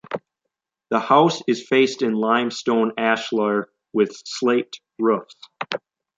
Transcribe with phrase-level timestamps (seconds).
[0.89, 5.35] The house is faced in limestone ashlar with slate roofs.